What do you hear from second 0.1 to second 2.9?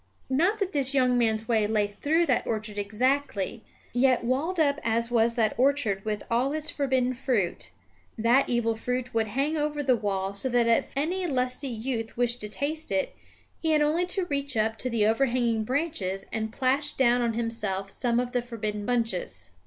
Not that this young man's way lay through that orchard